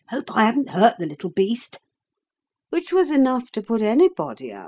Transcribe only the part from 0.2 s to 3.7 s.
I haven't hurt the little beast?' Which was enough to